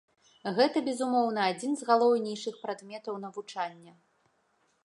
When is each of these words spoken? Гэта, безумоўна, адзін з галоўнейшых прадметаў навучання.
Гэта, 0.59 0.81
безумоўна, 0.87 1.41
адзін 1.53 1.77
з 1.81 1.87
галоўнейшых 1.89 2.59
прадметаў 2.65 3.23
навучання. 3.27 3.93